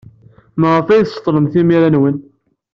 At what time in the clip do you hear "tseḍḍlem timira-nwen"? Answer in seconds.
1.05-2.17